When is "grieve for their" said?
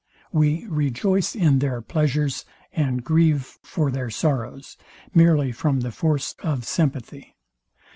3.03-4.09